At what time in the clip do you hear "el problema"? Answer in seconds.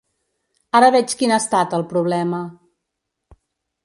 1.79-2.39